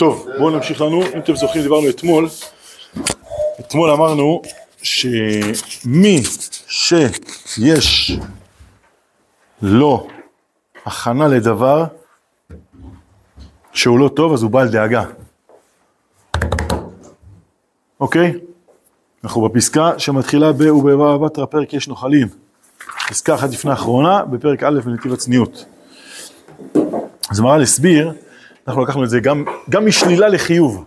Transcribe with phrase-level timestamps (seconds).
[0.00, 2.28] טוב, בואו נמשיך לנו, אם אתם זוכרים דיברנו אתמול,
[3.60, 4.42] אתמול אמרנו
[4.82, 6.22] שמי
[7.46, 8.12] שיש
[9.62, 10.08] לו
[10.86, 11.84] הכנה לדבר
[13.72, 15.04] שהוא לא טוב אז הוא בעל דאגה,
[18.00, 18.32] אוקיי?
[19.24, 22.28] אנחנו בפסקה שמתחילה ב ובבא בתרא פרק יש נוחלים,
[23.08, 25.64] פסקה אחת לפני האחרונה בפרק א' בנתיב הצניעות.
[27.30, 28.12] אז מרן הסביר,
[28.68, 30.84] אנחנו לקחנו את זה גם, גם משלילה לחיוב.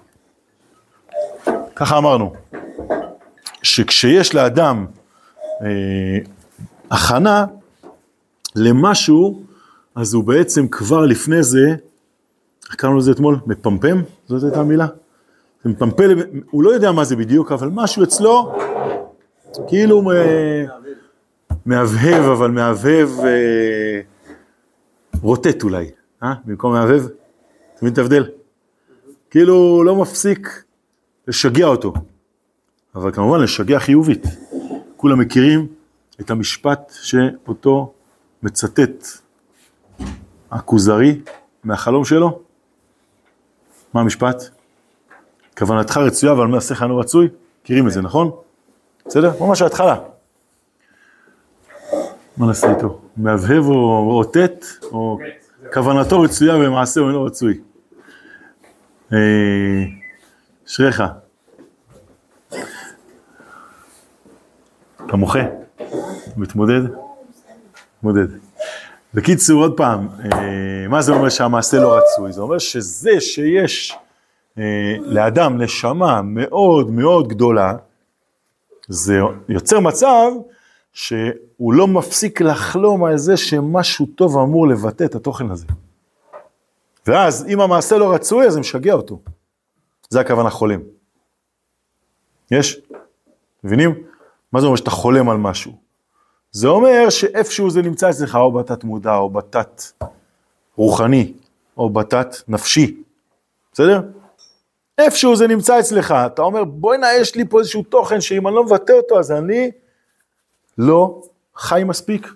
[1.76, 2.34] ככה אמרנו,
[3.63, 4.86] שכשיש לאדם
[5.62, 5.68] אה,
[6.91, 7.46] הכנה
[8.55, 9.44] למשהו,
[9.96, 11.76] אז הוא בעצם כבר לפני זה,
[12.68, 13.40] איך קראנו לזה אתמול?
[13.48, 14.02] מפמפם?
[14.27, 14.88] זאת הייתה המילה?
[15.66, 18.55] מפמפל, הוא לא יודע מה זה בדיוק, אבל משהו אצלו,
[19.68, 20.66] כאילו אה,
[21.65, 24.02] מהבהב, אבל מהבהב אה,
[25.21, 25.90] רוטט אולי.
[26.24, 26.34] אה?
[26.46, 27.02] במקום מהבהב?
[27.84, 28.29] מבין את ההבדל?
[29.29, 30.63] כאילו לא מפסיק
[31.27, 31.93] לשגע אותו,
[32.95, 34.23] אבל כמובן לשגע חיובית.
[34.98, 35.67] כולם מכירים
[36.21, 37.93] את המשפט שאותו
[38.43, 39.07] מצטט
[40.51, 41.21] הכוזרי
[41.63, 42.40] מהחלום שלו.
[43.93, 44.43] מה המשפט?
[45.57, 47.27] כוונתך רצויה אבל מעשיך אינו רצוי?
[47.62, 48.31] מכירים את זה, נכון?
[49.05, 49.31] בסדר?
[49.40, 49.99] ממש ההתחלה.
[52.37, 53.01] מה נעשה איתו?
[53.18, 55.20] מהבהב או רוטט, או
[55.73, 57.59] כוונתו רצויה ומעשהו אינו רצוי.
[60.68, 61.04] אשריך.
[65.06, 65.40] אתה מוחה?
[66.38, 66.81] מתמודד?
[67.97, 68.28] מתמודד.
[69.13, 70.07] בקיצור, עוד פעם,
[70.90, 72.31] מה זה אומר שהמעשה לא רצוי?
[72.31, 73.97] זה אומר שזה שיש
[75.00, 77.74] לאדם נשמה מאוד מאוד גדולה,
[78.88, 79.19] זה
[79.50, 80.31] יוצר מצב
[80.94, 85.66] שהוא לא מפסיק לחלום על זה שמשהו טוב אמור לבטא את התוכן הזה.
[87.08, 89.19] ואז אם המעשה לא רצוי, אז זה משגע אותו.
[90.09, 90.81] זה הכוונה חולם.
[92.52, 92.81] יש?
[93.64, 94.03] מבינים?
[94.52, 95.72] מה זה אומר שאתה חולם על משהו?
[96.52, 99.81] זה אומר שאיפשהו זה נמצא אצלך, או בתת מודע, או בתת
[100.75, 101.34] רוחני,
[101.78, 103.03] או בתת נפשי.
[103.74, 104.02] בסדר?
[104.97, 108.64] איפשהו זה נמצא אצלך, אתה אומר בוא'נה יש לי פה איזשהו תוכן שאם אני לא
[108.64, 109.72] מבטא אותו אז אני
[110.78, 111.22] לא
[111.56, 112.28] חי מספיק.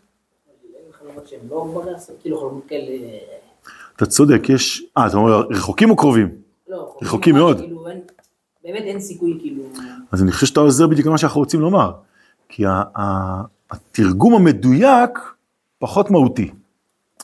[3.97, 6.30] אתה צודק, יש, אה, אתה אומר רחוקים או קרובים?
[6.69, 7.58] לא, רחוקים מאוד.
[7.59, 8.00] כאילו, אין-
[8.63, 9.63] באמת אין סיכוי, כאילו,
[10.12, 11.91] אז אני חושב שאתה עוזר בדיוק למה שאנחנו רוצים לומר.
[12.50, 13.41] כי ה- ה-
[13.72, 15.19] התרגום המדויק
[15.80, 16.52] פחות מהותי.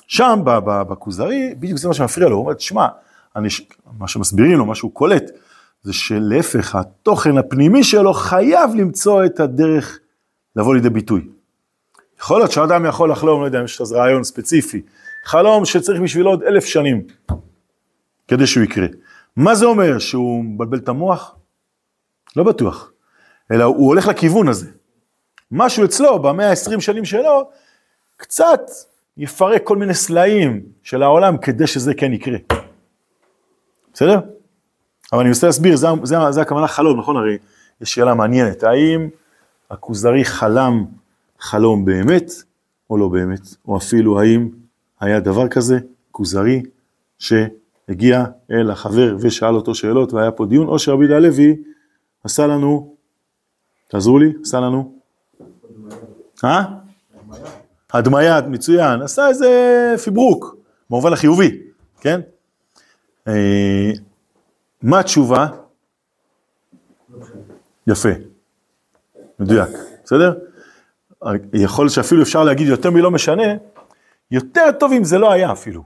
[0.08, 2.88] שם בכוזרי, בדיוק זה מה שמפריע לו, הוא אומר, תשמע,
[4.00, 5.24] מה שמסבירים לו, מה שהוא קולט,
[5.84, 10.00] זה שלהפך, התוכן הפנימי שלו חייב למצוא את הדרך
[10.56, 11.28] לבוא לידי ביטוי.
[12.22, 14.82] יכול להיות שאדם יכול לחלום, לא יודע אם יש איזה רעיון ספציפי,
[15.24, 17.04] חלום שצריך בשבילו עוד אלף שנים
[18.28, 18.88] כדי שהוא יקרה.
[19.36, 20.00] מה זה אומר?
[20.00, 21.36] שהוא מבלבל את המוח?
[22.36, 22.92] לא בטוח.
[23.52, 24.68] אלא הוא הולך לכיוון הזה.
[25.52, 27.50] משהו אצלו, במאה ה-20 שנים שלו,
[28.18, 28.62] קצת
[29.18, 32.38] יפרק כל מיני סלעים של העולם כדי שזה כן יקרה.
[33.94, 34.20] בסדר?
[35.12, 37.18] אבל אני מנסה להסביר, זה, זה, זה הכוונה חלום, נכון?
[37.18, 37.38] הרי
[37.82, 39.10] יש שאלה מעניינת, האם
[39.72, 40.86] הכוזרי חלם
[41.40, 42.32] חלום באמת
[42.90, 44.50] או לא באמת, או אפילו האם
[45.04, 45.80] היה דבר כזה,
[46.12, 46.64] כוזרי,
[47.20, 51.56] שהגיע אל החבר ושאל אותו שאלות והיה פה דיון, או שרבי יהודה הלוי
[52.24, 52.96] עשה לנו,
[53.88, 54.94] תעזרו לי, עשה לנו,
[56.44, 56.64] אה?
[57.94, 60.56] הדמיה, מצוין, עשה איזה פיברוק,
[60.90, 61.62] במובן החיובי,
[62.02, 62.22] כן?
[63.28, 63.92] אה,
[64.82, 65.48] מה התשובה?
[67.88, 68.10] יפה,
[69.40, 69.70] מדויק,
[70.04, 70.34] בסדר?
[71.54, 73.44] יכול שאפילו אפשר להגיד יותר מלא משנה,
[74.32, 75.84] יותר טוב אם זה לא היה אפילו.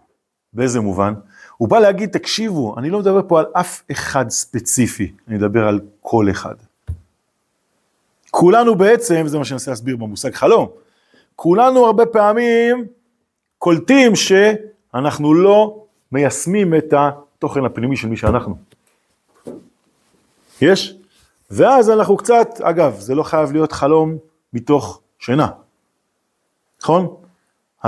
[0.54, 1.14] באיזה מובן?
[1.58, 5.80] הוא בא להגיד, תקשיבו, אני לא מדבר פה על אף אחד ספציפי, אני מדבר על
[6.02, 6.56] כל אחד.
[8.32, 10.70] כולנו בעצם, וזה מה שאני אנסה להסביר במושג חלום,
[11.36, 12.88] כולנו הרבה פעמים
[13.58, 18.58] קולטים שאנחנו לא מיישמים את התוכן הפנימי של מי שאנחנו.
[20.62, 20.98] יש?
[21.52, 24.18] ואז אנחנו קצת, אגב, זה לא חייב להיות חלום
[24.54, 25.48] מתוך שינה,
[26.82, 27.16] נכון?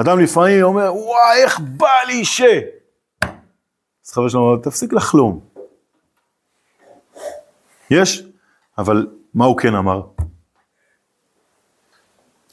[0.02, 2.42] אדם לפעמים אומר, וואי, איך בא לי ש...
[4.06, 5.40] אז חבר שלנו אומר, תפסיק לחלום.
[7.92, 8.24] יש?
[8.78, 10.02] אבל מה הוא כן אמר?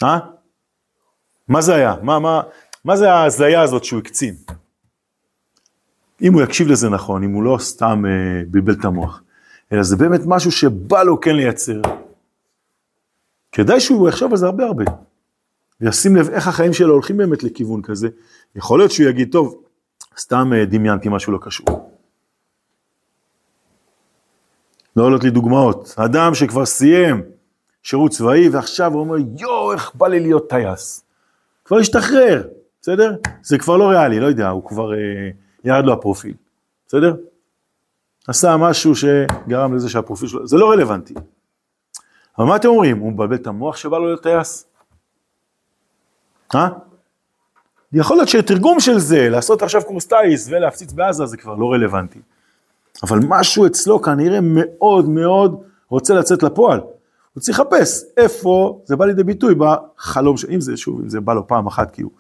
[0.03, 0.19] אה?
[1.49, 1.95] מה זה היה?
[2.03, 2.43] מה, מה,
[2.85, 4.35] מה זה ההזיה הזאת שהוא הקצין?
[6.23, 9.23] אם הוא יקשיב לזה נכון, אם הוא לא סתם אה, בלבל את המוח,
[9.73, 11.81] אלא זה באמת משהו שבא לו כן לייצר.
[13.53, 14.85] כדאי שהוא יחשוב על זה הרבה הרבה.
[15.81, 18.09] וישים לב איך החיים שלו הולכים באמת לכיוון כזה.
[18.55, 19.63] יכול להיות שהוא יגיד, טוב,
[20.19, 21.91] סתם אה, דמיינתי משהו לא קשור.
[24.97, 25.95] לא עולות לי דוגמאות.
[25.97, 27.23] אדם שכבר סיים
[27.83, 31.05] שירות צבאי ועכשיו הוא אומר, יואו, איך בא לי להיות טייס.
[31.65, 32.43] כבר השתחרר,
[32.83, 33.17] בסדר?
[33.43, 34.99] זה כבר לא ריאלי, לא יודע, הוא כבר אה,
[35.65, 36.35] ירד לו הפרופיל,
[36.87, 37.15] בסדר?
[38.29, 41.15] עשה משהו שגרם לזה שהפרופיל שלו, זה לא רלוונטי.
[42.39, 42.99] אבל מה אתם אומרים?
[42.99, 44.67] הוא מבלבל את המוח שבא לו להיות טייס?
[46.55, 46.69] אה?
[47.93, 52.19] יכול להיות שתרגום של זה, לעשות עכשיו קורס טייס ולהפציץ בעזה, זה כבר לא רלוונטי.
[53.03, 56.81] אבל משהו אצלו כנראה מאוד מאוד רוצה לצאת לפועל.
[57.35, 61.35] הוא צריך לחפש איפה זה בא לידי ביטוי בחלום, אם זה שוב, אם זה בא
[61.35, 62.11] לו פעם אחת כי הוא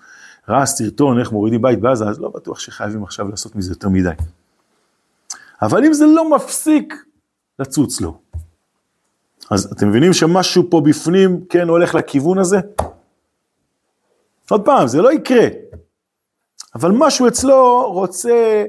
[0.48, 4.10] ראה סרטון איך מורידים בית בעזה, אז לא בטוח שחייבים עכשיו לעשות מזה יותר מדי.
[5.62, 6.94] אבל אם זה לא מפסיק
[7.58, 8.18] לצוץ לו,
[9.50, 12.60] אז אתם מבינים שמשהו פה בפנים כן הולך לכיוון הזה?
[14.50, 15.46] עוד פעם, זה לא יקרה,
[16.74, 18.64] אבל משהו אצלו רוצה,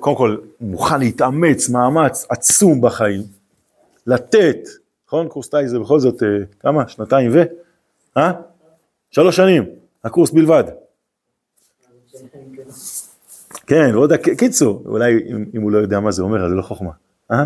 [0.00, 3.22] קודם כל, מוכן להתאמץ מאמץ עצום בחיים,
[4.06, 4.58] לתת,
[5.06, 5.28] נכון?
[5.28, 6.28] קורס טייס זה בכל זאת, אה,
[6.60, 6.88] כמה?
[6.88, 7.42] שנתיים ו?
[8.16, 8.32] אה?
[9.10, 9.64] שלוש שנים,
[10.04, 10.64] הקורס בלבד.
[13.66, 16.62] כן, ועוד, קיצור, אולי אם, אם הוא לא יודע מה זה אומר, אז זה לא
[16.62, 16.90] חוכמה.
[17.32, 17.44] אה?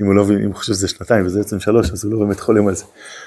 [0.00, 2.18] אם הוא לא מבין, אם הוא חושב שזה שנתיים וזה בעצם שלוש, אז הוא לא
[2.18, 2.84] באמת חולם על זה.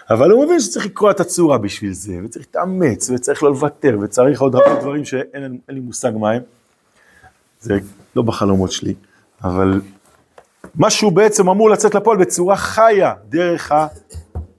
[0.10, 4.42] אבל הוא מבין שצריך לקרוא את הצורה בשביל זה, וצריך להתאמץ, וצריך לא לוותר, וצריך
[4.42, 6.42] עוד הרבה דברים שאין לי מושג מה הם.
[7.62, 7.78] זה
[8.16, 8.94] לא בחלומות שלי,
[9.44, 9.82] אבל
[10.76, 13.72] משהו בעצם אמור לצאת לפועל בצורה חיה, דרך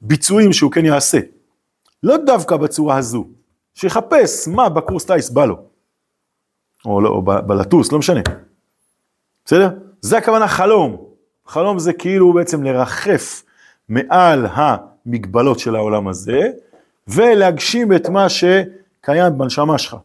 [0.03, 1.19] הביצועים שהוא כן יעשה.
[2.03, 3.27] לא דווקא בצורה הזו,
[3.75, 5.57] שיחפש מה בקורס טייס בא לו.
[6.85, 8.21] או, לא, או בלטוס, לא משנה.
[9.45, 9.71] בסדר?
[10.01, 11.12] זה הכוונה חלום.
[11.53, 13.43] חלום זה כאילו בעצם לרחף
[13.89, 16.41] מעל המגבלות של העולם הזה,
[17.09, 19.97] ולהגשים את מה שקיים בנשמה שלך.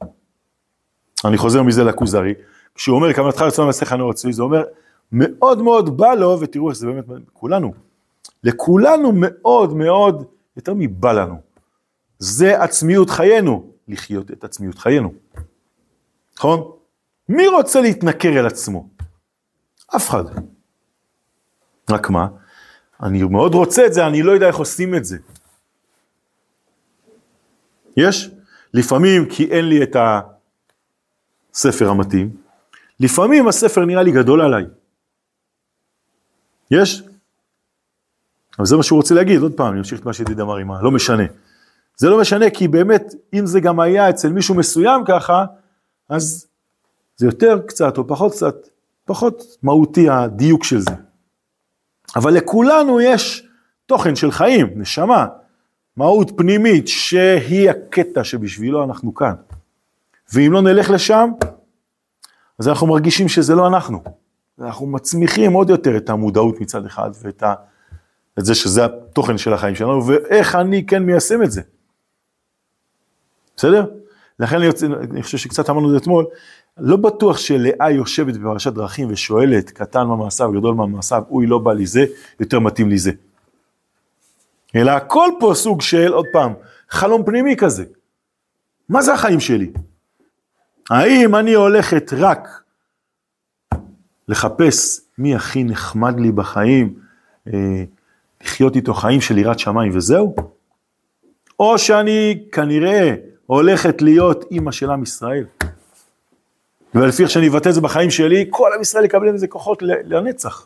[1.26, 2.34] אני חוזר מזה לכוזרי,
[2.76, 4.64] כשהוא אומר כוונתך לצום ועשיך נאור אצלי, זה אומר
[5.12, 7.74] מאוד מאוד בא לו, ותראו איך זה באמת, כולנו,
[8.44, 10.24] לכולנו מאוד מאוד,
[10.58, 11.36] יותר מבא לנו.
[12.20, 15.14] זה עצמיות חיינו, לחיות את עצמיות חיינו.
[16.38, 16.72] נכון?
[17.30, 18.88] מי רוצה להתנכר אל עצמו?
[19.96, 20.24] אף אחד.
[21.90, 22.28] רק מה?
[23.04, 25.18] אני מאוד רוצה את זה, אני לא יודע איך עושים את זה.
[27.98, 28.30] יש?
[28.74, 29.96] לפעמים כי אין לי את
[31.54, 32.38] הספר המתאים,
[33.00, 34.66] לפעמים הספר נראה לי גדול עליי.
[36.72, 37.04] יש?
[38.58, 40.72] אבל זה מה שהוא רוצה להגיד, עוד פעם, אני אמשיך את מה שידיד אמר עם
[40.72, 40.82] ה...
[40.82, 41.24] לא משנה.
[41.98, 45.46] זה לא משנה כי באמת, אם זה גם היה אצל מישהו מסוים ככה,
[46.10, 46.48] אז
[47.18, 48.56] זה יותר קצת או פחות קצת,
[49.06, 51.07] פחות מהותי הדיוק של זה.
[52.18, 53.48] אבל לכולנו יש
[53.86, 55.28] תוכן של חיים, נשמה,
[55.98, 59.34] מהות פנימית שהיא הקטע שבשבילו אנחנו כאן.
[60.34, 61.30] ואם לא נלך לשם,
[62.60, 64.04] אז אנחנו מרגישים שזה לא אנחנו.
[64.62, 67.54] אנחנו מצמיחים עוד יותר את המודעות מצד אחד ואת ה...
[68.40, 71.62] את זה שזה התוכן של החיים שלנו, ואיך אני כן מיישם את זה.
[73.58, 73.86] בסדר?
[74.40, 76.26] לכן אני, יוצא, אני חושב שקצת אמרנו את זה אתמול,
[76.80, 81.58] לא בטוח שלאה יושבת בפרשת דרכים ושואלת, קטן מה מעשיו, גדול מה מעשיו, אוי לא
[81.58, 82.06] בא לי זה,
[82.40, 83.12] יותר מתאים לי זה.
[84.76, 86.54] אלא הכל פה סוג של, עוד פעם,
[86.90, 87.86] חלום פנימי כזה.
[88.90, 89.72] מה זה החיים שלי?
[90.90, 92.48] האם אני הולכת רק
[94.28, 96.94] לחפש מי הכי נחמד לי בחיים,
[97.54, 97.84] אה,
[98.44, 100.36] לחיות איתו חיים של יראת שמיים וזהו?
[101.60, 105.46] או שאני כנראה הולכת להיות אימא של עם ישראל.
[106.96, 110.64] ולפי איך שאני אבטא את זה בחיים שלי, כל עם ישראל יקבל מזה כוחות לנצח.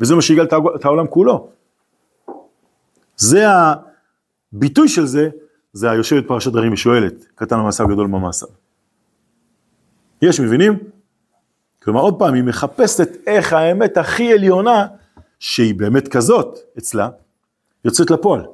[0.00, 0.46] וזה מה שיגאל
[0.76, 1.48] את העולם כולו.
[3.16, 3.44] זה
[4.52, 5.28] הביטוי של זה,
[5.72, 8.46] זה היושבת פרשת דברים ושואלת, קטן המעשה גדול במעשה.
[10.22, 10.78] יש, מבינים?
[11.82, 14.86] כלומר, עוד פעם, היא מחפשת איך האמת הכי עליונה,
[15.38, 17.08] שהיא באמת כזאת אצלה,
[17.84, 18.46] יוצאת לפועל.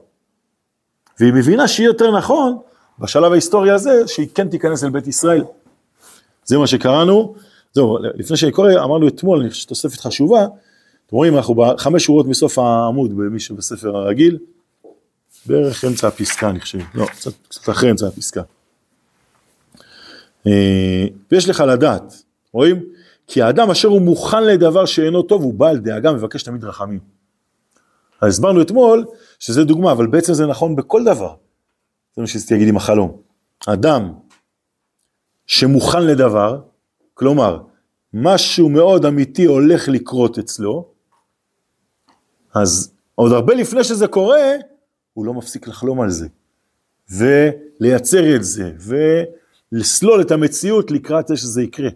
[1.21, 2.59] והיא מבינה שיהיה יותר נכון,
[2.99, 5.45] בשלב ההיסטורי הזה, שהיא כן תיכנס אל בית ישראל.
[6.51, 7.35] זה מה שקראנו,
[7.73, 10.45] זהו, לפני שאני קורא, אמרנו אתמול, אני חושב שתוספת חשובה,
[11.07, 14.39] אתם רואים, אנחנו בחמש שורות מסוף העמוד, במי שבספר הרגיל,
[15.47, 18.43] בערך אמצע הפסקה, אני חושב, לא, קצת, קצת אחרי אמצע הפסקה.
[20.47, 22.83] אה, ויש לך לדעת, רואים?
[23.27, 27.01] כי האדם אשר הוא מוכן לדבר שאינו טוב, הוא בעל דאגה, מבקש תמיד רחמים.
[28.21, 29.05] אז הסברנו אתמול
[29.39, 31.35] שזה דוגמה, אבל בעצם זה נכון בכל דבר.
[32.17, 33.17] זה מה שרציתי להגיד עם החלום.
[33.67, 34.13] אדם
[35.61, 36.61] שמוכן לדבר,
[37.15, 37.63] כלומר,
[38.13, 40.93] משהו מאוד אמיתי הולך לקרות אצלו,
[42.55, 44.53] אז עוד הרבה לפני שזה קורה,
[45.13, 46.29] הוא לא מפסיק לחלום על זה,
[47.11, 48.73] ולייצר את זה,
[49.73, 51.91] ולסלול את המציאות לקראת זה שזה יקרה.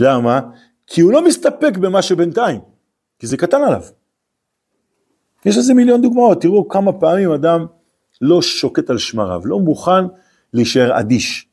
[0.00, 0.40] למה?
[0.86, 2.60] כי הוא לא מסתפק במה שבינתיים,
[3.18, 3.82] כי זה קטן עליו.
[5.44, 7.66] יש לזה מיליון דוגמאות, תראו כמה פעמים אדם
[8.20, 10.04] לא שוקט על שמריו, לא מוכן
[10.52, 11.49] להישאר אדיש,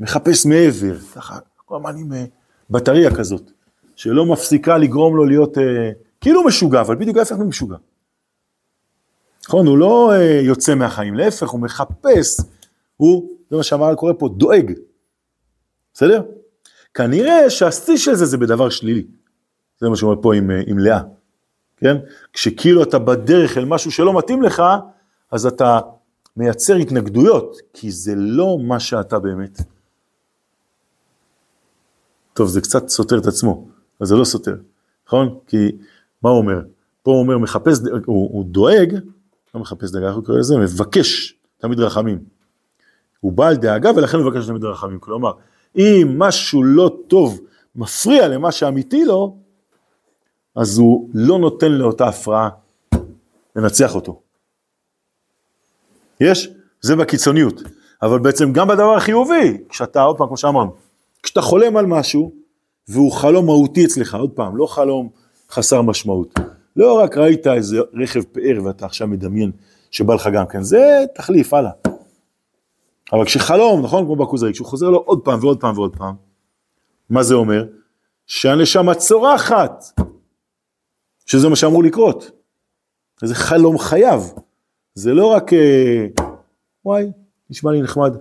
[0.00, 2.24] מחפש מעבר, ככה, כל הזמן עם אה,
[2.70, 3.50] בטריה כזאת,
[3.96, 5.90] שלא מפסיקה לגרום לו להיות אה,
[6.20, 7.76] כאילו משוגע, אבל בדיוק ההפך ממשוגע.
[9.48, 12.40] נכון, הוא לא אה, יוצא מהחיים, להפך, הוא מחפש,
[12.96, 14.72] הוא, זה מה שהמהר"ל קורא פה, דואג.
[15.94, 16.22] בסדר?
[16.94, 19.06] כנראה שהשיא של זה זה בדבר שלילי.
[19.80, 21.00] זה מה שאומר פה עם, אה, עם לאה,
[21.76, 21.96] כן?
[22.32, 24.62] כשכאילו אתה בדרך אל משהו שלא מתאים לך,
[25.30, 25.80] אז אתה
[26.36, 29.58] מייצר התנגדויות, כי זה לא מה שאתה באמת.
[32.38, 33.68] טוב, זה קצת סותר את עצמו,
[34.00, 34.56] אבל זה לא סותר,
[35.06, 35.38] נכון?
[35.46, 35.72] כי
[36.22, 36.60] מה הוא אומר?
[37.02, 38.94] פה הוא אומר, מחפש, הוא, הוא דואג,
[39.54, 40.56] לא מחפש דאגה, איך הוא קורא לזה?
[40.56, 42.18] מבקש תמיד רחמים.
[43.20, 44.98] הוא בעל דאגה ולכן מבקש תמיד רחמים.
[45.00, 45.32] כלומר,
[45.76, 47.40] אם משהו לא טוב
[47.76, 49.36] מפריע למה שאמיתי לו,
[50.56, 52.48] אז הוא לא נותן לאותה הפרעה
[53.56, 54.20] לנצח אותו.
[56.20, 56.50] יש?
[56.80, 57.62] זה בקיצוניות.
[58.02, 60.87] אבל בעצם גם בדבר החיובי, כשאתה, עוד פעם, כמו שאמרנו,
[61.22, 62.32] כשאתה חולם על משהו,
[62.88, 65.08] והוא חלום מהותי אצלך, עוד פעם, לא חלום
[65.50, 66.34] חסר משמעות.
[66.76, 69.52] לא רק ראית איזה רכב פאר ואתה עכשיו מדמיין
[69.90, 71.70] שבא לך גם כן, זה תחליף, הלאה.
[73.12, 76.14] אבל כשחלום, נכון, כמו בכוזרי, כשהוא חוזר לו עוד פעם ועוד פעם ועוד פעם,
[77.10, 77.64] מה זה אומר?
[78.26, 79.84] שהנשמה צורחת,
[81.26, 82.30] שזה מה שאמור לקרות.
[83.22, 84.22] זה חלום חייו,
[84.94, 86.06] זה לא רק, אה,
[86.84, 87.06] וואי,
[87.50, 88.16] נשמע לי נחמד.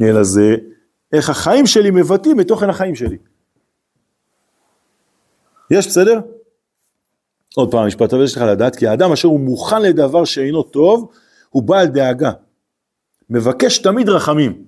[0.00, 0.56] אלא זה
[1.12, 3.16] איך החיים שלי מבטאים את תוכן החיים שלי.
[5.70, 6.20] יש, בסדר?
[7.56, 11.10] עוד פעם, המשפט הזה שלך לדעת, כי האדם אשר הוא מוכן לדבר שאינו טוב,
[11.50, 12.32] הוא בעל דאגה.
[13.30, 14.64] מבקש תמיד רחמים.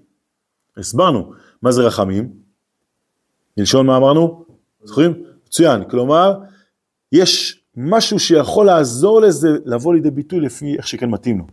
[0.76, 2.32] הסברנו, מה זה רחמים?
[3.56, 4.44] מלשון מה אמרנו?
[4.84, 5.22] זוכרים?
[5.46, 6.38] מצוין, כלומר,
[7.12, 11.44] יש משהו שיכול לעזור לזה לבוא לידי ביטוי לפי איך שכן מתאים לו.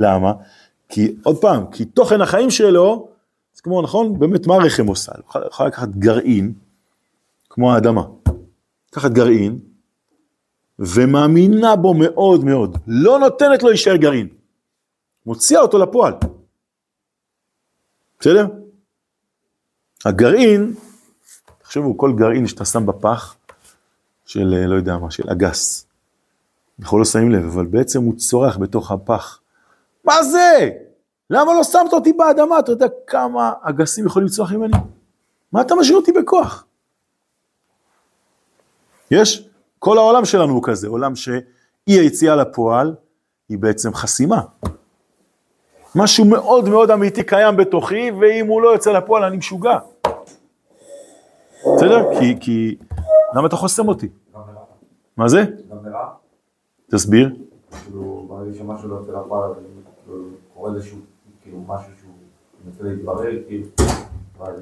[0.00, 0.32] למה?
[0.88, 3.08] כי עוד פעם, כי תוכן החיים שלו,
[3.54, 5.12] זה כמו נכון, באמת מה הרחם עושה?
[5.34, 6.52] הוא יכול לקחת גרעין,
[7.50, 8.02] כמו האדמה,
[8.92, 9.58] לקחת גרעין,
[10.78, 14.28] ומאמינה בו מאוד מאוד, לא נותנת לו להישאר גרעין,
[15.26, 16.12] מוציאה אותו לפועל.
[18.20, 18.46] בסדר?
[20.04, 20.74] הגרעין,
[21.58, 23.36] תחשבו, כל גרעין שאתה שם בפח,
[24.26, 25.86] של לא יודע מה, של אגס,
[26.80, 29.40] אנחנו לא שמים לב, אבל בעצם הוא צורח בתוך הפח.
[30.04, 30.70] מה זה?
[31.30, 32.58] למה לא שמת אותי באדמה?
[32.58, 34.76] אתה יודע כמה אגסים יכולים לצרוח ממני?
[35.52, 36.64] מה אתה משאיר אותי בכוח?
[39.10, 39.48] יש?
[39.78, 41.42] כל העולם שלנו הוא כזה, עולם שאי
[41.86, 42.94] היציאה לפועל
[43.48, 44.40] היא בעצם חסימה.
[45.94, 49.78] משהו מאוד מאוד אמיתי קיים בתוכי, ואם הוא לא יוצא לפועל אני משוגע.
[51.76, 52.20] בסדר?
[52.20, 52.76] כי, כי,
[53.34, 54.08] למה אתה חוסם אותי?
[55.16, 55.44] מה זה?
[56.90, 57.36] תסביר.
[57.84, 60.98] כאילו, ברגע שמשהו לא יוצא לפועל, כאילו, קורה איזשהו,
[61.50, 62.12] כאילו, משהו שהוא
[62.64, 63.66] מנסה להתברר, כאילו,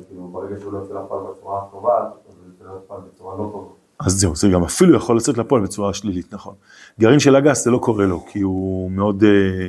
[0.09, 3.73] כאילו, ברגע שהוא לא יוצא לפועל בצורה הטובה, אז הוא יוצא לפועל בצורה לא טובה.
[4.00, 6.54] אז זהו, זה גם אפילו יכול לצאת לפועל בצורה שלילית, נכון.
[7.00, 9.68] גרעין של אגס זה לא קורה לו, כי הוא מאוד, אה,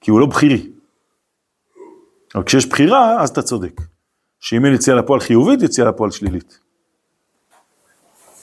[0.00, 0.70] כי הוא לא בכירי.
[2.34, 3.80] אבל כשיש בחירה, אז אתה צודק.
[4.40, 6.60] שאם אין יציאה לפועל חיובית, יציאה לפועל שלילית.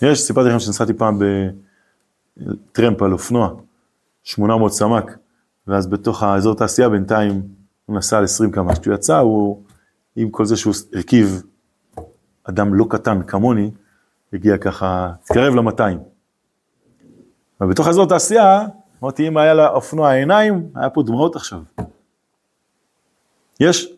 [0.02, 1.20] יש, סיפרתי לכם שנסעתי פעם
[2.38, 3.50] בטרמפ על אופנוע,
[4.24, 5.18] 800 סמ"ק,
[5.68, 7.42] ואז בתוך האזור תעשייה בינתיים
[7.86, 8.80] הוא נסע על 20 קמ"ש.
[8.80, 9.64] כשהוא יצא, הוא,
[10.16, 11.44] עם כל זה שהוא הרכיב
[12.44, 13.72] אדם לא קטן כמוני,
[14.34, 15.98] הגיע ככה, התקרב ל-200.
[17.62, 18.62] ובתוך אזור תעשייה,
[19.04, 21.60] אמרתי, אם היה לאופנוע עיניים, היה פה דמעות עכשיו.
[23.60, 23.94] יש.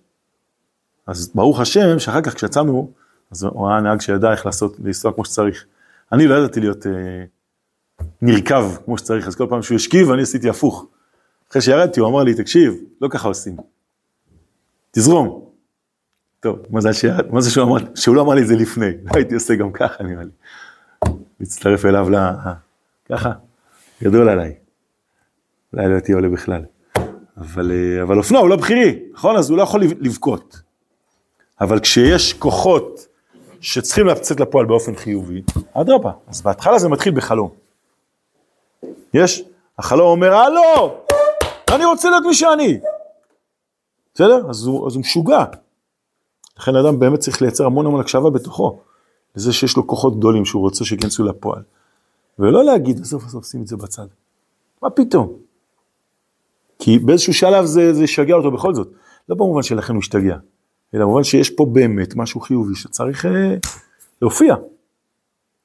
[1.07, 2.91] אז ברוך השם, שאחר כך כשיצאנו,
[3.31, 5.65] אז הוא היה נהג שידע איך לעשות, לנסוע כמו שצריך.
[6.11, 6.91] אני לא ידעתי להיות אה,
[8.21, 10.85] נרקב כמו שצריך, אז כל פעם שהוא השכיב, אני עשיתי הפוך.
[11.51, 13.57] אחרי שירדתי, הוא אמר לי, תקשיב, לא ככה עושים.
[14.91, 15.47] תזרום.
[16.39, 19.33] טוב, מזל שירד, מה זה שהוא אמר, שהוא לא אמר לי את זה לפני, הייתי
[19.33, 20.29] עושה גם ככה נראה לי.
[21.39, 22.15] להצטרף אליו ל...
[23.09, 23.31] ככה,
[24.03, 24.55] גדול עליי.
[25.73, 26.61] אולי לא הייתי עולה בכלל.
[27.37, 29.35] אבל, אה, אבל אופנוע הוא לא בכירי, נכון?
[29.35, 30.61] אז הוא לא יכול לבכות.
[31.61, 33.07] אבל כשיש כוחות
[33.61, 35.41] שצריכים לצאת לפועל באופן חיובי,
[35.73, 36.11] אדרבה.
[36.27, 37.49] אז בהתחלה זה מתחיל בחלום.
[39.13, 39.43] יש?
[39.79, 40.97] החלום אומר, הלו,
[41.71, 42.79] אני רוצה להיות מי שאני.
[44.17, 44.49] בסדר?
[44.49, 45.43] אז הוא, אז הוא משוגע.
[46.59, 48.79] לכן האדם באמת צריך לייצר המון המון הקשבה בתוכו,
[49.35, 51.61] לזה שיש לו כוחות גדולים שהוא רוצה שיכנסו לפועל.
[52.39, 54.07] ולא להגיד, בסוף בסוף שים את זה בצד.
[54.83, 55.33] מה פתאום?
[56.79, 58.91] כי באיזשהו שלב זה, ישגע אותו בכל זאת.
[59.29, 60.37] לא במובן שלכן הוא ישתגע,
[60.93, 63.55] אלא במובן שיש פה באמת משהו חיובי שצריך אה,
[64.21, 64.55] להופיע.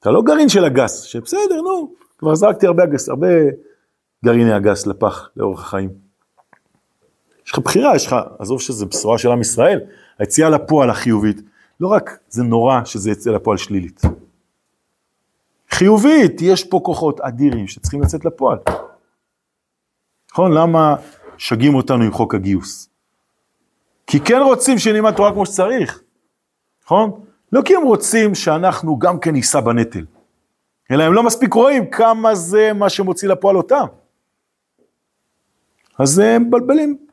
[0.00, 3.28] אתה לא גרעין של הגס, שבסדר, נו, כבר זרקתי הרבה הרבה
[4.24, 6.01] גרעיני אגס לפח לאורך החיים.
[7.52, 9.80] יש לך בחירה, יש לך, עזוב שזה בשורה של עם ישראל,
[10.18, 11.40] היציאה לפועל החיובית,
[11.80, 14.02] לא רק זה נורא שזה יצא לפועל שלילית.
[15.70, 18.58] חיובית, יש פה כוחות אדירים שצריכים לצאת לפועל.
[20.32, 20.52] נכון?
[20.52, 20.96] למה
[21.38, 22.88] שגים אותנו עם חוק הגיוס?
[24.06, 26.02] כי כן רוצים שנלמד תורה כמו שצריך,
[26.84, 27.24] נכון?
[27.52, 30.04] לא כי הם רוצים שאנחנו גם כן נישא בנטל,
[30.90, 33.86] אלא הם לא מספיק רואים כמה זה מה שמוציא לפועל אותם.
[35.98, 37.11] אז הם מבלבלים.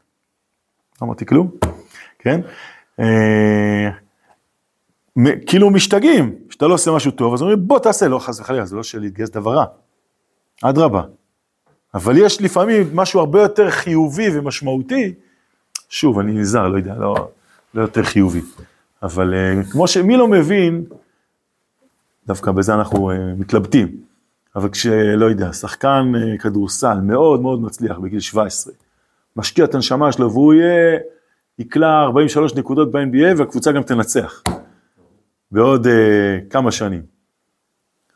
[1.02, 1.52] לא אמרתי כלום,
[2.20, 2.42] כן?
[3.00, 3.90] אה,
[5.48, 8.76] כאילו משתגעים, כשאתה לא עושה משהו טוב, אז אומרים בוא תעשה, לא חס וחלילה, זה
[8.76, 9.66] לא של להתגייס דבר רע,
[10.64, 11.04] אדרבה.
[11.94, 15.14] אבל יש לפעמים משהו הרבה יותר חיובי ומשמעותי,
[15.90, 17.30] שוב, אני נזהר, לא יודע, לא,
[17.74, 18.42] לא יותר חיובי.
[19.04, 20.84] אבל אה, כמו שמי לא מבין,
[22.28, 23.88] דווקא בזה אנחנו אה, מתלבטים.
[24.56, 28.74] אבל כשלא יודע, שחקן כדורסל מאוד מאוד מצליח בגיל 17,
[29.40, 31.00] משקיע את הנשמה שלו והוא יהיה,
[31.60, 34.44] יקלע 43 נקודות ב-NBA והקבוצה גם תנצח.
[35.52, 35.90] בעוד uh,
[36.50, 37.02] כמה שנים.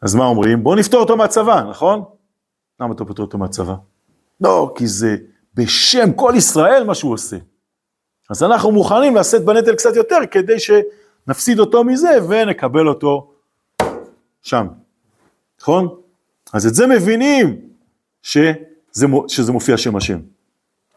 [0.02, 0.64] אז מה אומרים?
[0.64, 2.04] בואו נפתור אותו מהצבא, נכון?
[2.80, 3.76] למה אתה פותר אותו מהצבא?
[4.42, 5.16] לא, כי זה
[5.54, 7.38] בשם כל ישראל מה שהוא עושה.
[8.30, 13.34] אז אנחנו מוכנים לשאת בנטל קצת יותר כדי שנפסיד אותו מזה ונקבל אותו
[14.42, 14.68] שם,
[15.62, 15.96] נכון?
[16.54, 17.62] אז את זה מבינים
[18.22, 18.52] שזה,
[19.28, 20.20] שזה מופיע שם השם.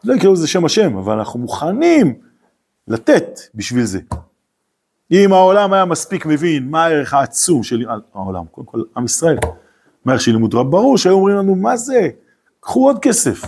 [0.07, 2.13] לא יקראו לזה שם השם, אבל אנחנו מוכנים
[2.87, 3.99] לתת בשביל זה.
[5.11, 9.37] אם העולם היה מספיק מבין מה הערך העצום של העולם, קודם כל עם ישראל,
[10.05, 12.09] מה הערך של לימוד תורה, ברור שהיו אומרים לנו מה זה,
[12.59, 13.41] קחו עוד כסף.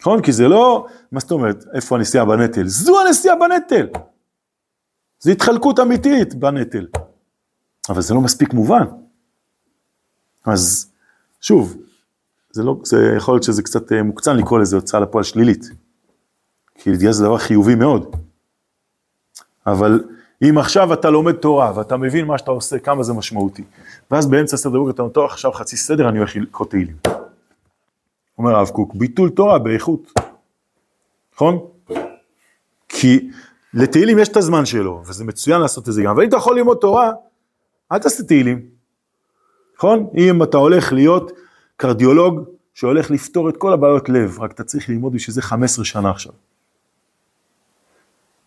[0.00, 0.22] נכון?
[0.22, 2.66] כי זה לא, מה זאת אומרת, איפה הנשיאה בנטל?
[2.66, 3.86] זו הנשיאה בנטל.
[5.20, 6.86] זו התחלקות אמיתית בנטל.
[7.88, 8.84] אבל זה לא מספיק מובן.
[10.46, 10.92] אז
[11.40, 11.76] שוב,
[12.52, 15.64] זה לא, זה יכול להיות שזה קצת אה, מוקצן לקרוא לזה הוצאה לפועל שלילית.
[16.74, 18.16] כי להתגייס זה דבר חיובי מאוד.
[19.66, 20.04] אבל
[20.42, 23.64] אם עכשיו אתה לומד תורה ואתה מבין מה שאתה עושה, כמה זה משמעותי,
[24.10, 26.96] ואז באמצע סדר בוקר אתה אומר, עכשיו חצי סדר, אני הולך לקרוא תהילים.
[28.38, 30.12] אומר הרב קוק, ביטול תורה באיכות,
[31.34, 31.58] נכון?
[32.88, 33.30] כי
[33.74, 36.56] לתהילים יש את הזמן שלו, וזה מצוין לעשות את זה גם, אבל אם אתה יכול
[36.56, 37.12] ללמוד תורה,
[37.92, 38.66] אל תעשה תהילים,
[39.76, 40.06] נכון?
[40.16, 41.32] אם אתה הולך להיות
[41.80, 46.10] קרדיולוג שהולך לפתור את כל הבעיות לב, רק אתה צריך ללמוד בשביל זה 15 שנה
[46.10, 46.32] עכשיו.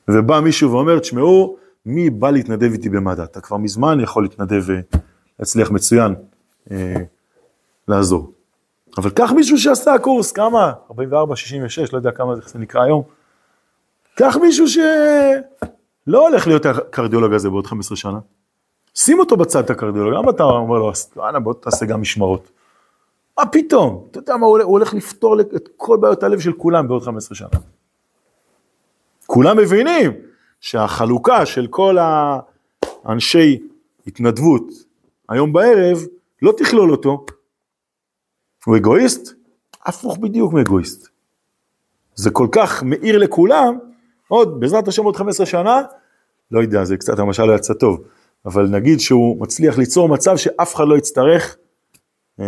[0.07, 3.23] ובא מישהו ואומר, תשמעו, מי בא להתנדב איתי במד"א?
[3.23, 6.15] אתה כבר מזמן יכול להתנדב ולהצליח מצוין
[6.71, 6.95] אה,
[7.87, 8.31] לעזור.
[8.97, 10.73] אבל קח מישהו שעשה קורס, כמה?
[10.89, 13.03] 44, 66, לא יודע כמה זה נקרא היום.
[14.15, 18.19] קח מישהו שלא הולך להיות הקרדיולוג הזה בעוד 15 שנה.
[18.95, 20.91] שים אותו בצד את הקרדיולוג, למה אתה אומר לו,
[21.29, 22.51] אנא בוא תעשה גם משמרות.
[23.39, 24.07] מה פתאום?
[24.11, 27.47] אתה יודע מה, הוא הולך- לפתור את כל בעיות הלב של כולם בעוד 15 שנה.
[29.25, 30.11] כולם מבינים
[30.59, 31.97] שהחלוקה של כל
[33.05, 33.59] האנשי
[34.07, 34.63] התנדבות
[35.29, 35.97] היום בערב
[36.41, 37.25] לא תכלול אותו.
[38.65, 39.33] הוא אגואיסט?
[39.85, 41.07] הפוך בדיוק מאגואיסט.
[42.15, 43.77] זה כל כך מאיר לכולם,
[44.27, 45.81] עוד בעזרת השם עוד 15 שנה,
[46.51, 48.03] לא יודע, זה קצת המשל לא יצא טוב,
[48.45, 51.57] אבל נגיד שהוא מצליח ליצור מצב שאף אחד לא יצטרך
[52.39, 52.45] אה,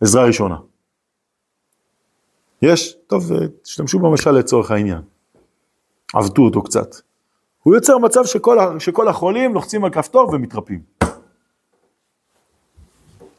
[0.00, 0.56] עזרה ראשונה.
[2.62, 2.96] יש?
[3.06, 5.02] טוב, אה, תשתמשו במשל לצורך העניין.
[6.14, 6.88] עבדו אותו קצת.
[7.62, 10.82] הוא יוצר מצב שכל, ה- שכל החולים לוחצים על כפתור ומתרפאים.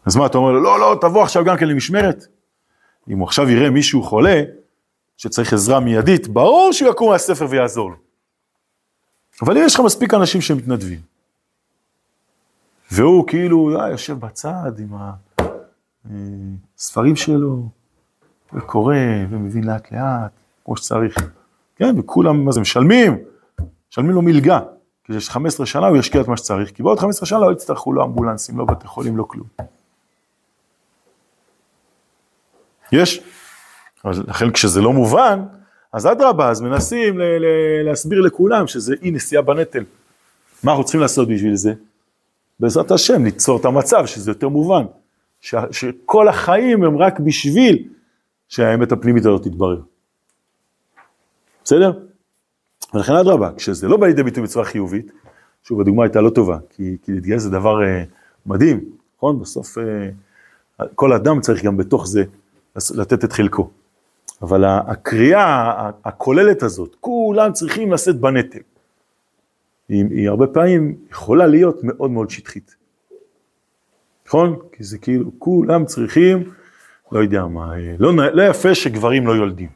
[0.06, 2.26] אז מה, אתה אומר לו, לא, לא, תבוא עכשיו גם כן למשמרת?
[3.10, 4.44] אם הוא עכשיו יראה מישהו חולה,
[5.18, 7.96] שצריך עזרה מיידית, ברור שהוא יקום מהספר ויעזור לו.
[9.42, 11.00] אבל אם יש לך מספיק אנשים שמתנדבים,
[12.92, 14.88] והוא כאילו אה, יושב בצד עם
[16.78, 17.70] הספרים שלו,
[18.54, 18.96] וקורא
[19.30, 20.32] ומבין לאט לאט,
[20.66, 21.16] כמו שצריך.
[21.76, 23.18] כן, וכולם, מה זה, משלמים,
[23.92, 24.60] משלמים לו מלגה.
[25.04, 27.94] כי יש 15 שנה הוא ישקיע את מה שצריך, כי בעוד 15 שנה לא יצטרכו
[27.94, 29.48] לא אמבולנסים, לא בתי חולים, לא כלום.
[32.92, 33.22] יש.
[34.04, 35.46] אז לכן כשזה לא מובן,
[35.94, 39.84] אז אדרבה, אז מנסים ל- ל- להסביר לכולם שזה אי נשיאה בנטל.
[40.64, 41.74] מה אנחנו צריכים לעשות בשביל זה?
[42.60, 44.86] בעזרת השם, ליצור את המצב שזה יותר מובן.
[45.42, 47.88] ש- שכל החיים הם רק בשביל
[48.48, 49.82] שהאמת הפנימית הזאת תתברר.
[51.64, 51.92] בסדר?
[52.94, 55.12] ולכן אדרבה, כשזה לא בא לידי ביטוי בצורה חיובית,
[55.64, 58.04] שוב הדוגמה הייתה לא טובה, כי, כי להתגייס זה דבר אה,
[58.46, 58.80] מדהים,
[59.18, 59.40] נכון?
[59.40, 62.24] בסוף אה, כל אדם צריך גם בתוך זה
[62.96, 63.70] לתת את חלקו.
[64.42, 68.60] אבל הקריאה הכוללת הזאת, כולם צריכים לשאת בנטל.
[69.90, 72.76] היא, היא הרבה פעמים יכולה להיות מאוד מאוד שטחית.
[74.28, 74.60] נכון?
[74.72, 76.52] כי זה כאילו, כולם צריכים,
[77.12, 79.70] לא יודע מה, לא, לא יפה שגברים לא יולדים.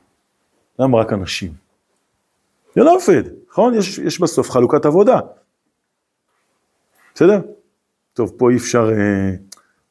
[0.80, 1.54] למה רק אנשים?
[2.76, 3.74] זה לא עובד, נכון?
[3.74, 5.20] יש, יש בסוף חלוקת עבודה.
[7.16, 7.42] בסדר?
[8.14, 9.36] טוב, פה אי אפשר, אה,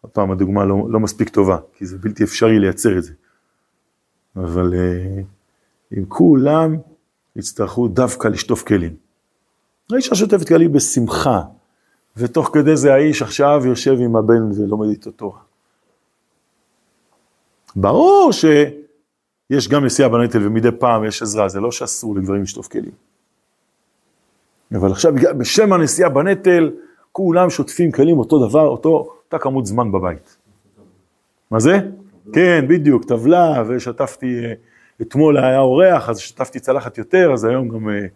[0.00, 3.12] עוד פעם, הדוגמה לא, לא מספיק טובה, כי זה בלתי אפשרי לייצר את זה.
[4.36, 5.22] אבל אה,
[5.98, 6.76] אם כולם
[7.36, 8.96] יצטרכו דווקא לשטוף כלים.
[9.92, 11.42] האישה שוטפת כלים בשמחה,
[12.16, 15.38] ותוך כדי זה האיש עכשיו יושב עם הבן ולומד איתו תורה.
[17.76, 22.92] ברור שיש גם נשיאה בנטל ומדי פעם יש עזרה, זה לא שאסור לגברים לשטוף כלים.
[24.74, 26.70] אבל עכשיו בשם הנשיאה בנטל,
[27.12, 28.88] כולם שוטפים כלים אותו דבר, אותו,
[29.24, 30.36] אותה כמות זמן בבית.
[31.50, 31.78] מה זה?
[32.32, 34.52] כן, בדיוק, טבלה, ושטפתי, אה,
[35.02, 38.06] אתמול היה אורח, אז שטפתי צלחת יותר, אז היום גם, אה,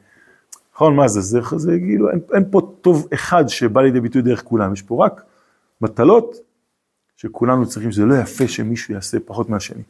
[0.74, 4.42] נכון, מה זה, זה, זה כאילו, אין, אין פה טוב אחד שבא לידי ביטוי דרך
[4.42, 5.22] כולם, יש פה רק
[5.80, 6.36] מטלות
[7.16, 9.82] שכולנו צריכים, שזה לא יפה שמישהו יעשה פחות מהשני.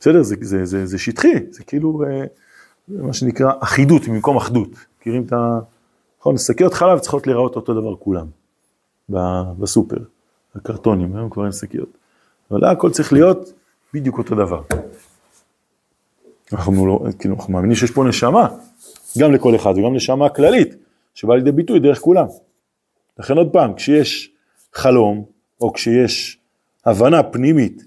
[0.00, 2.24] בסדר, זה, זה, זה, זה שטחי, זה כאילו, אה,
[2.88, 4.68] זה מה שנקרא אחידות במקום אחדות.
[5.00, 5.58] מכירים את ה...
[6.20, 8.26] נכון, שקיות חלב צריכות להיראות אותו דבר כולם,
[9.58, 9.96] בסופר,
[10.54, 11.88] הקרטונים, היום כבר אין שקיות.
[12.50, 13.52] אבל הכל צריך להיות
[13.94, 14.62] בדיוק אותו דבר.
[16.54, 18.48] אנחנו לא, כאילו, אנחנו מאמינים שיש פה נשמה,
[19.18, 20.74] גם לכל אחד, וגם נשמה כללית,
[21.14, 22.26] שבאה לידי ביטוי דרך כולם.
[23.18, 24.30] לכן עוד פעם, כשיש
[24.72, 25.24] חלום,
[25.60, 26.38] או כשיש
[26.86, 27.84] הבנה פנימית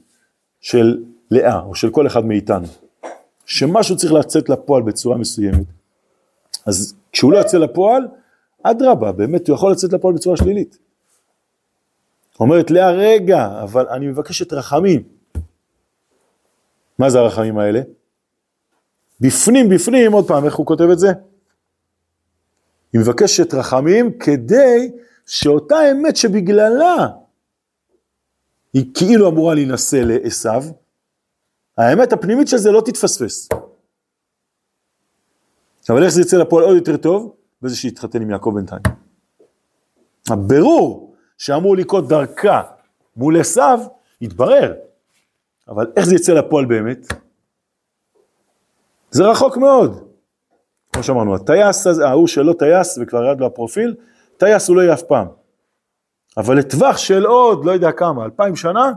[0.61, 2.67] של לאה, או של כל אחד מאיתנו,
[3.45, 5.65] שמשהו צריך לצאת לפועל בצורה מסוימת,
[6.65, 8.07] אז כשהוא לא יוצא לפועל,
[8.63, 10.77] אדרבה, באמת הוא יכול לצאת לפועל בצורה שלילית.
[12.39, 15.03] אומרת לאה, רגע, אבל אני מבקשת רחמים.
[16.99, 17.81] מה זה הרחמים האלה?
[19.19, 21.07] בפנים, בפנים, עוד פעם, איך הוא כותב את זה?
[22.93, 24.91] היא מבקשת רחמים כדי
[25.25, 27.07] שאותה אמת שבגללה
[28.73, 30.73] היא כאילו אמורה להינשא לעשו,
[31.77, 33.49] האמת הפנימית של זה לא תתפספס.
[35.89, 37.35] אבל איך זה יצא לפועל עוד יותר טוב?
[37.61, 38.81] בזה שיתחתן עם יעקב בינתיים.
[40.29, 42.61] הבירור שאמור לקרות דרכה
[43.15, 43.61] מול עשו,
[44.21, 44.73] יתברר.
[45.67, 47.07] אבל איך זה יצא לפועל באמת?
[49.11, 50.03] זה רחוק מאוד.
[50.93, 53.95] כמו שאמרנו, הטייס הזה, ההוא שלא טייס וכבר ירד לו הפרופיל,
[54.37, 55.27] טייס הוא לא יהיה אף פעם.
[56.37, 58.91] אבל לטווח של עוד, לא יודע כמה, אלפיים שנה,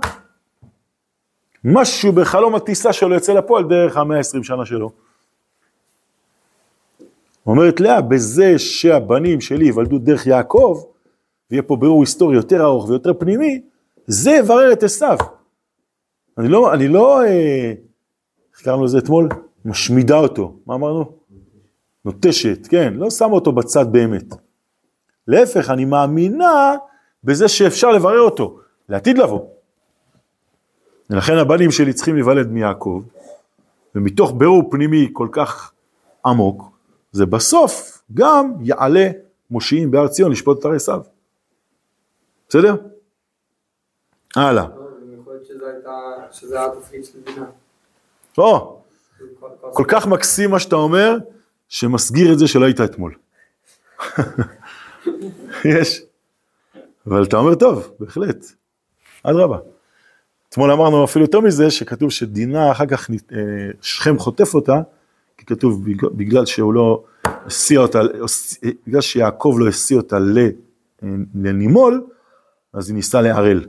[1.64, 4.90] משהו בחלום הטיסה שלו יוצא לפועל דרך המאה העשרים שנה שלו.
[7.46, 10.82] אומרת לאה, בזה שהבנים שלי ייוולדו דרך יעקב,
[11.50, 13.62] ויהיה פה בירור היסטורי יותר ארוך ויותר פנימי,
[14.06, 15.18] זה יברר את עשיו.
[16.38, 17.72] אני לא, אני לא, אה,
[18.52, 19.28] איך קראנו לזה אתמול?
[19.64, 21.12] משמידה אותו, מה אמרנו?
[22.04, 24.34] נוטשת, כן, לא שמה אותו בצד באמת.
[25.28, 26.74] להפך, אני מאמינה
[27.24, 29.40] בזה שאפשר לברר אותו, לעתיד לבוא.
[31.10, 33.02] ולכן הבנים שלי צריכים להיוולד מיעקב,
[33.94, 35.72] ומתוך בירור פנימי כל כך
[36.26, 36.70] עמוק,
[37.12, 39.10] זה בסוף גם יעלה
[39.50, 41.00] מושיעים בהר ציון לשפוט את הרי עשיו.
[42.48, 42.76] בסדר?
[44.36, 44.64] הלאה.
[45.20, 45.46] יכול להיות
[46.32, 47.46] שזה היה התפקיד של דינה.
[48.38, 48.79] או,
[49.72, 51.16] כל כך מקסים מה שאתה אומר,
[51.68, 53.14] שמסגיר את זה שלא היית אתמול.
[55.64, 56.02] יש.
[57.06, 58.46] אבל אתה אומר טוב, בהחלט.
[59.22, 59.58] אדרבה.
[60.48, 63.36] אתמול אמרנו אפילו יותר מזה, שכתוב שדינה אחר כך, אה,
[63.80, 64.80] שכם חוטף אותה,
[65.38, 65.84] כי כתוב
[66.16, 68.00] בגלל- שהוא לא הסיע אותה,
[68.86, 72.06] בגלל שיעקב לא השיא אותה אה, לנימול,
[72.72, 73.64] אז היא ניסתה לערל.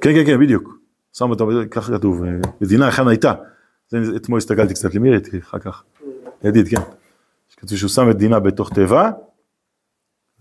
[0.00, 0.78] כן, כן, כן, בדיוק.
[1.18, 3.32] שם אותה, ככה כתוב, אה, מדינה היכן הייתה.
[4.16, 5.84] אתמול הסתכלתי קצת למי ראיתי אחר כך.
[6.44, 6.80] ידיד, כן.
[7.56, 9.10] כתוב שהוא שם את דינה בתוך תיבה,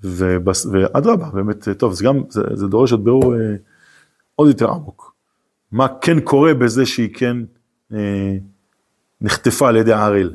[0.04, 3.56] ואדרבה, באמת, אה, טוב, זה גם, זה, זה דורש עוד בירור אה,
[4.36, 5.16] עוד יותר עמוק.
[5.72, 7.38] מה כן קורה בזה שהיא כן
[7.94, 8.36] אה,
[9.22, 10.34] נחטפה על ידי הערל.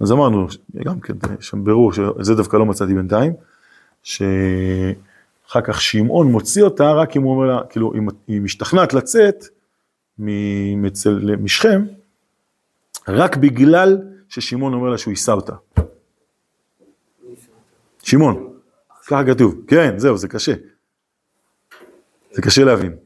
[0.00, 0.46] אז אמרנו,
[0.84, 3.32] גם כן, יש שם בירור, שזה דווקא לא מצאתי בינתיים,
[5.46, 9.44] שאחר כך שמעון מוציא אותה רק אם הוא אומר לה, כאילו, אם היא משתכנעת לצאת
[10.18, 11.84] מצל- משכם,
[13.08, 15.54] רק בגלל ששמעון אומר לה שהוא יישא אותה.
[18.02, 18.52] שמעון,
[19.06, 20.52] ככה כתוב, כן, זהו, זה קשה.
[22.32, 22.96] זה קשה להבין.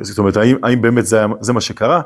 [0.00, 2.02] זאת אומרת, האם, האם באמת זה, זה מה שקרה,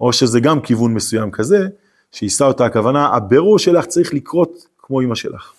[0.00, 1.68] או שזה גם כיוון מסוים כזה,
[2.12, 5.52] שיישא אותה הכוונה, הבירור שלך צריך לקרות כמו אמא שלך.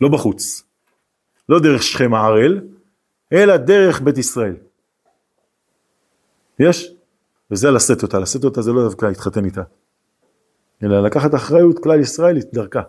[0.00, 0.62] לא בחוץ.
[1.50, 2.60] לא דרך שכם הערל,
[3.32, 4.56] אלא דרך בית ישראל.
[6.58, 6.94] יש?
[7.50, 9.62] וזה לשאת אותה, לשאת אותה זה לא דווקא להתחתן איתה,
[10.82, 12.82] אלא לקחת אחריות כלל ישראלית דרכה.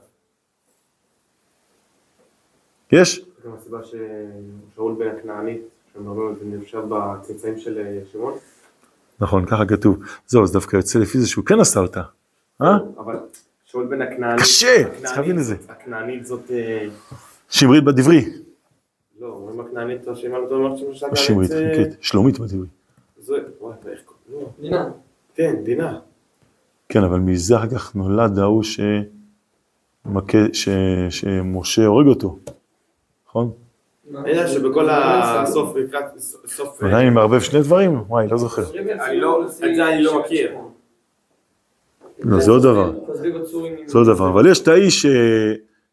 [2.91, 3.25] יש?
[3.45, 5.61] גם הסיבה ששאול בן הכנענית,
[5.93, 8.33] שמדברים על זה נחשב בצאצאים של אה, שמעון,
[9.19, 10.03] נכון, ככה כתוב.
[10.27, 12.01] זהו, אז דווקא יוצא לפי זה שהוא כן עשה אותה.
[12.61, 12.77] אה?
[12.97, 13.15] אבל
[13.65, 15.55] שאול בן הכנענית, קשה, צריך להבין את זה.
[15.69, 16.87] הכנענית זאת, אה,
[17.49, 18.40] שמרית בדברי.
[19.21, 22.67] לא, אומרים הכנענית, השם על אותו אומר שמשק הארץ, שמרית, אה, כן, שלומית בדברי.
[23.19, 24.45] זו, וואי, איך קוראים?
[24.45, 24.89] לא, דינה.
[25.35, 25.99] כן, דינה.
[26.89, 28.79] כן, אבל מזה אחר כך נולד ההוא ש...
[30.05, 30.69] מכה, ש...
[31.09, 32.39] שמשה הורג אותו,
[33.27, 33.51] נכון?
[34.13, 38.01] היה שבכל הסוף, לקראת סוף, אה, עדיין אני מערבב שני דברים?
[38.07, 38.63] וואי, לא זוכר.
[39.05, 40.57] אני לא- את זה אני לא מכיר.
[42.19, 42.93] לא, זה עוד דבר.
[43.85, 44.29] זה עוד דבר.
[44.29, 45.05] אבל יש את האיש ש...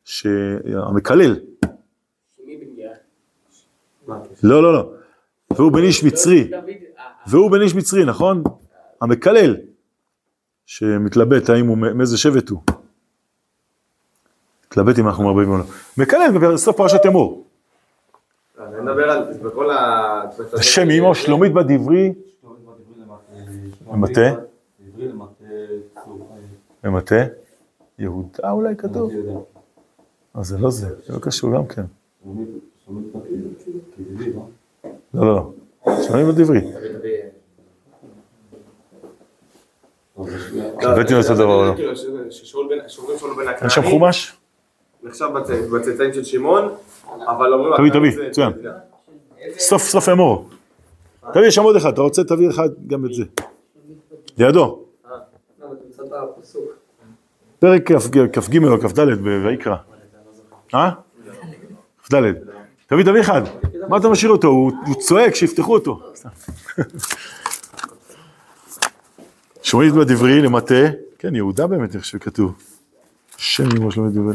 [0.04, 1.36] שהמקלל.
[2.36, 2.88] שמי בן גאה?
[2.88, 2.94] מה
[3.46, 3.97] הקשר?
[4.42, 4.90] לא, לא, לא.
[5.50, 6.50] והוא בן איש מצרי.
[7.26, 8.42] והוא בן איש מצרי, נכון?
[9.00, 9.56] המקלל.
[10.66, 12.60] שמתלבט האם הוא, מאיזה שבט הוא.
[14.66, 15.64] מתלבט אם אנחנו מערבבים או לא.
[15.98, 17.44] מקלל בסוף פרשת אמור.
[18.58, 20.22] אני מדבר על, בכל ה...
[20.52, 21.52] השם אמו שלומית.
[23.92, 24.20] למטה?
[24.80, 25.44] דברי למטה
[26.04, 26.28] צור.
[26.84, 27.24] במטה.
[27.98, 29.12] יהודה אולי כתוב?
[30.34, 31.84] אז זה לא זה, זה לא קשור גם כן.
[32.88, 33.00] לא?
[35.14, 35.52] לא, לא.
[40.14, 41.72] טוב, יש לי- הבאתי לו את הדבר,
[43.48, 44.36] הכנעני, אין שם חומש?
[45.02, 46.68] נחשב בצ- בצאצאים של שמעון,
[47.26, 47.72] אבל אומרים...
[47.76, 48.52] תביא, תביא, מצוין.
[49.58, 50.48] סוף סוף אמור.
[51.32, 53.24] תביא, יש שם עוד אחד, אתה רוצה תביא אחד גם את זה.
[54.38, 55.14] לידו, את.
[57.58, 58.98] פרק כ"ג- כ"ג או כ"ד
[59.44, 59.76] ויקרא.
[60.74, 60.90] אה?
[62.04, 62.14] כ"ד.
[62.88, 63.42] תביא, תביא אחד.
[63.88, 64.48] מה אתה משאיר אותו?
[64.48, 66.00] הוא צועק, שיפתחו אותו.
[69.62, 70.74] שומעים בדברי למטה,
[71.18, 72.52] כן, יהודה באמת, איך שכתוב.
[73.36, 74.34] שם אמו שלומית בדברי.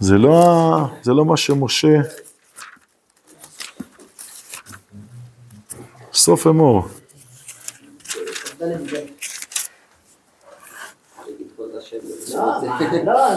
[0.00, 1.88] זה לא, זה לא מה שמשה...
[6.12, 6.88] סוף אמור.
[8.60, 8.68] לא,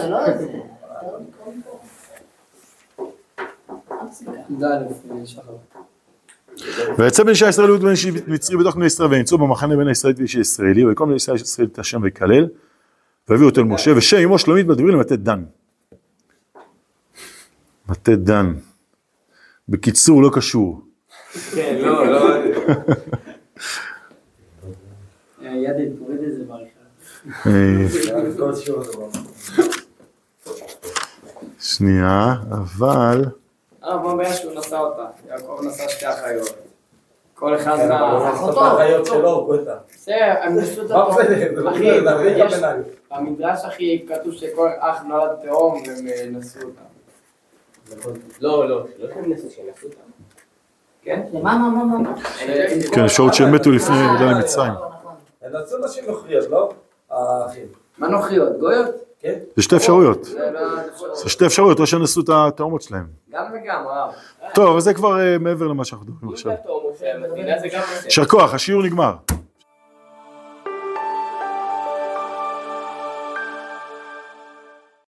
[0.00, 0.73] זה לא.
[6.98, 7.92] ויצא בן אישה ישראל ובן
[8.26, 11.36] מצרי בתוך בני ישראל וימצאו במחנה בין הישראלית ואיש ישראלי וכל בני ישראל
[11.72, 12.48] את השם ויקלל
[13.28, 15.44] והביאו אותו אל משה ושם אמו שלומית בדברי למטה דן.
[17.88, 18.54] מטה דן.
[19.68, 20.80] בקיצור לא קשור.
[21.54, 22.30] כן, לא, לא...
[27.46, 27.86] אה,
[31.60, 33.24] שנייה אבל
[33.84, 35.06] אה, מה הבעיה שהוא נשא אותה?
[35.28, 36.54] יעקב נשא שתי אחיות.
[37.34, 38.34] כל אחד כן, מה...
[38.50, 39.74] את האחיות שלו, הוא קטע.
[39.94, 40.90] בסדר, הם פשוט...
[40.90, 41.54] מה בסדר?
[41.54, 42.00] זה לא אחי.
[43.10, 46.94] במדרש אחי כתוב שכל אח נולד תאום והם אה, נשאו אותם.
[48.40, 49.98] לא, לא, לא שהם נסו, שהם נסו אותם.
[51.02, 51.22] כן?
[51.32, 52.20] מה, מה, מה, מה, מה?
[52.92, 54.72] כן אפשרות שהם מתו לפני אה, ירידה נכון, למצרים.
[54.72, 55.14] נכון.
[55.42, 56.72] הם נשאו נשים נוכריות, לא?
[57.10, 57.83] האחים.
[57.98, 58.58] מה נוכריות?
[58.60, 58.86] גויות?
[59.20, 59.34] כן?
[59.56, 60.24] זה שתי אפשרויות.
[60.24, 63.06] זה לא- זה שתי אפשרויות או שנשאו את התאומות שלהם.
[63.32, 64.12] גם וגם, הרב.
[64.54, 66.52] טוב אבל זה כבר אה, מעבר למה שאנחנו מדברים עכשיו.
[68.04, 69.14] יישר כוח השיעור נגמר.